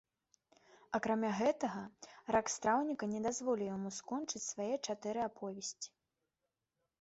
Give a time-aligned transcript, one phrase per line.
[0.97, 1.83] Акрамя гэтага,
[2.35, 5.89] рак страўніка не дазволіў яму скончыць свае чатыры аповесці.